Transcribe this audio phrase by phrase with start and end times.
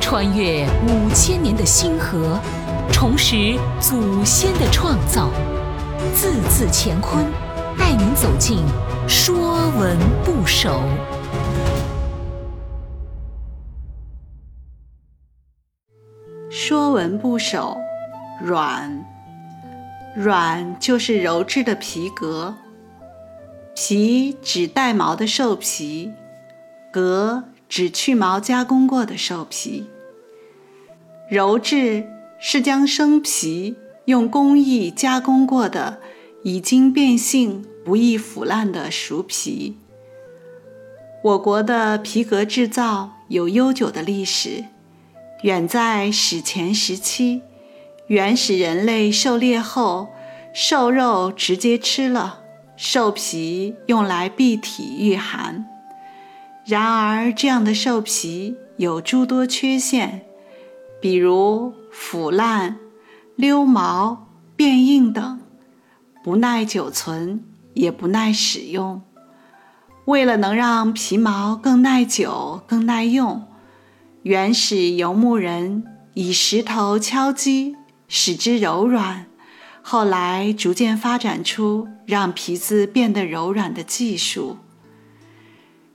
[0.00, 2.38] 穿越五千年的星河，
[2.92, 5.30] 重拾祖先的创造，
[6.14, 7.24] 字字乾坤，
[7.78, 8.58] 带您走进
[9.08, 10.70] 《说文不首》。
[16.56, 17.76] 《说文不首》
[18.44, 19.04] 软，
[20.14, 22.54] 软就是柔质的皮革。
[23.74, 26.12] 皮指带毛的兽皮，
[26.92, 27.42] 革
[27.74, 29.86] 指去毛加工过的兽皮。
[31.28, 32.06] 鞣制
[32.38, 33.74] 是将生皮
[34.04, 35.98] 用工艺加工过的，
[36.44, 39.76] 已经变性、不易腐烂的熟皮。
[41.24, 44.66] 我国的皮革制造有悠久的历史，
[45.42, 47.42] 远在史前时期，
[48.06, 50.10] 原始人类狩猎后，
[50.52, 52.42] 兽肉直接吃了。
[52.76, 55.66] 兽皮用来蔽体御寒，
[56.66, 60.24] 然而这样的兽皮有诸多缺陷，
[61.00, 62.78] 比如腐烂、
[63.36, 65.40] 溜毛、变硬等，
[66.22, 69.02] 不耐久存，也不耐使用。
[70.06, 73.46] 为了能让皮毛更耐久、更耐用，
[74.22, 75.84] 原始游牧人
[76.14, 77.76] 以石头敲击，
[78.08, 79.26] 使之柔软。
[79.82, 84.56] 后来逐渐发展出让皮子变得柔软的技术。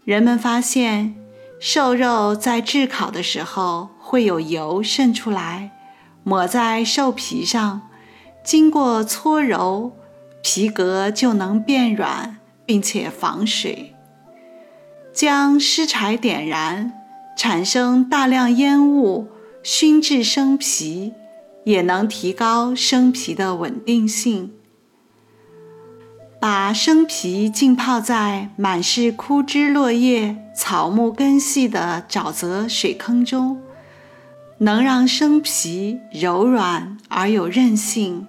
[0.10, 1.14] 人们发现，
[1.60, 5.70] 瘦肉在炙烤的时候会有油渗出来，
[6.24, 7.88] 抹在兽皮上，
[8.44, 9.92] 经过搓揉，
[10.42, 13.94] 皮革就能变软，并且防水。
[15.14, 16.92] 将湿柴点燃，
[17.38, 19.28] 产生大量烟雾，
[19.62, 21.14] 熏制生皮。
[21.66, 24.54] 也能提高生皮的稳定性。
[26.40, 33.62] 把生皮浸泡在满是枯枝落叶、草木根系的沼泽水坑中，
[34.60, 38.26] 能让生皮柔软而有韧性。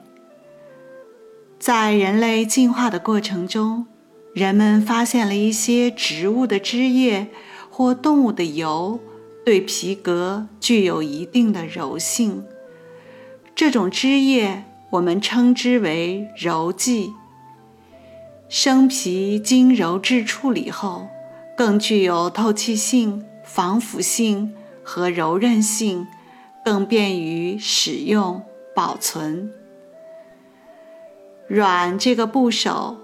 [1.61, 3.87] 在人类进化的过程中，
[4.35, 7.29] 人们发现了一些植物的枝叶
[7.71, 8.99] 或动物的油，
[9.45, 12.43] 对皮革具有一定的柔性。
[13.55, 17.13] 这种汁液我们称之为柔剂。
[18.53, 21.09] 生皮经鞣制处理后，
[21.57, 24.53] 更具有透气性、防腐性
[24.83, 26.09] 和柔韧性，
[26.65, 28.43] 更便于使用
[28.75, 29.53] 保存。
[31.47, 32.97] 软这个部首，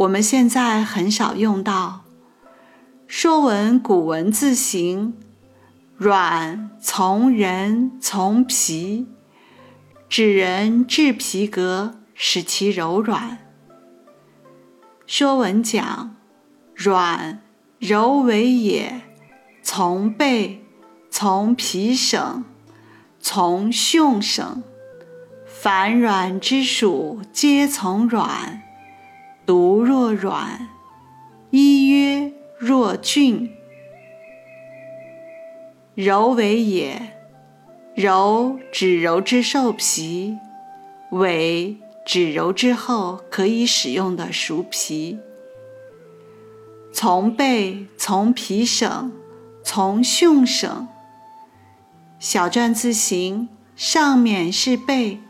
[0.00, 2.02] 我们现在很少用到。
[3.06, 5.14] 《说文》古文字形，
[5.96, 9.06] 软从人从皮。
[10.10, 13.38] 指人制皮革，使其柔软。
[15.12, 16.14] 说文讲：
[16.72, 17.42] 软，
[17.80, 19.00] 柔为也。
[19.60, 20.64] 从贝，
[21.10, 22.44] 从皮省，
[23.18, 24.62] 从蕈省。
[25.44, 28.62] 凡软之属，皆从软。
[29.44, 30.68] 独若软，
[31.50, 33.50] 一曰若俊。
[35.96, 37.16] 柔为也。
[37.96, 40.38] 柔指柔之兽皮，
[41.10, 41.76] 为
[42.12, 45.20] 指揉之后可以使用的熟皮。
[46.92, 49.12] 从背从皮省，
[49.62, 50.88] 从胸省。
[52.18, 55.20] 小篆字形上面是背。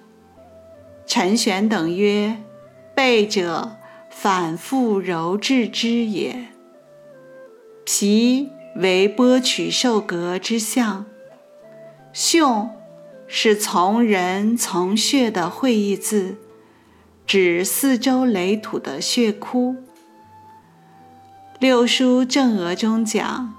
[1.04, 2.38] 陈玄等曰：
[2.94, 3.76] 背者，
[4.08, 6.46] 反复揉制之也。
[7.84, 11.04] 皮为剥取兽革之象。
[12.14, 12.70] 蕈
[13.26, 16.38] 是从人从穴的会意字，
[17.26, 19.76] 指四周垒土的穴窟。
[21.58, 23.54] 六书正额中讲：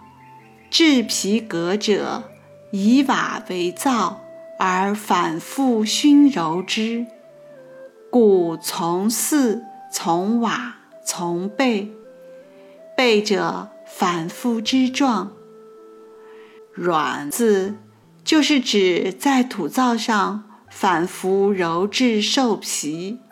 [0.70, 2.24] 制皮革者，
[2.72, 4.22] 以瓦为灶，
[4.60, 7.06] 而反复熏揉之，
[8.10, 11.92] 故从四、从瓦、从贝。
[12.98, 15.32] 贝者，反复之状。
[16.74, 17.76] 软字。
[18.24, 23.20] 就是指在土灶上反复揉制兽皮。《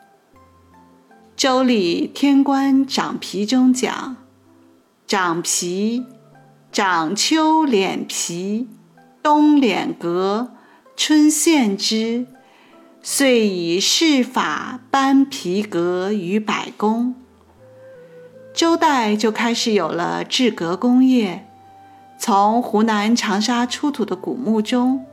[1.40, 4.18] 周礼·天官长皮》中讲
[5.08, 6.04] ：“长皮，
[6.70, 8.68] 长秋敛皮，
[9.24, 10.52] 冬敛革，
[10.98, 12.28] 春献之，
[13.02, 17.16] 遂以世法颁皮革于百工。”
[18.54, 21.48] 周代就开始有了制革工业。
[22.18, 25.06] 从湖南长沙出土的古墓中，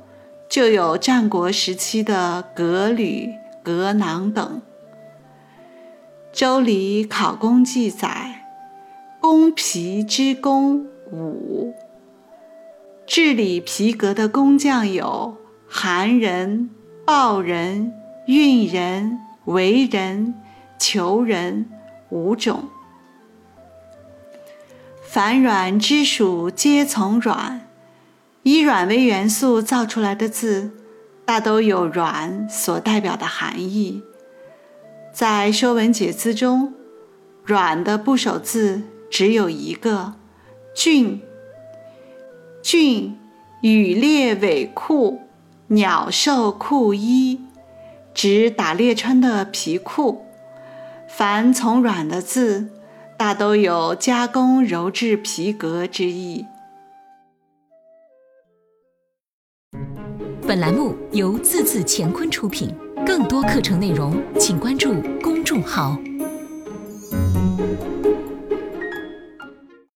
[0.50, 3.31] 就有战国时期的革履、
[3.62, 4.44] 革囊等。
[6.37, 8.43] 《周礼·考工》记载
[9.23, 11.75] ：“工皮之工五，
[13.06, 16.69] 治理皮革的工匠有韩人、
[17.06, 17.91] 鲍人、
[18.27, 20.35] 运人、为人、
[20.79, 21.71] 求人
[22.11, 22.69] 五种。
[25.00, 27.67] 凡软之属，皆从软。
[28.43, 30.73] 以软为元素造出来的字，
[31.25, 34.03] 大都有软所代表的含义。
[35.16, 36.74] 在《说文解字》中，
[37.42, 40.12] 软的部首字只有一个
[40.76, 41.22] “俊”。
[42.62, 43.18] 俊，
[43.62, 45.22] 羽猎尾裤，
[45.68, 47.40] 鸟兽裤衣，
[48.12, 50.26] 指打猎穿的皮裤。
[51.08, 52.68] 凡从软的字。
[53.16, 56.44] 大都有加工鞣制皮革之意。
[60.46, 62.76] 本栏目由字字乾坤出品，
[63.06, 65.97] 更多课程内容请关注公众号。